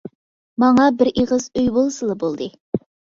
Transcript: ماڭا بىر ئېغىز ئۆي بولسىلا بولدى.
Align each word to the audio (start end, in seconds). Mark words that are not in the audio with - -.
ماڭا 0.61 0.87
بىر 1.01 1.11
ئېغىز 1.11 1.45
ئۆي 1.59 1.67
بولسىلا 1.75 2.17
بولدى. 2.25 2.49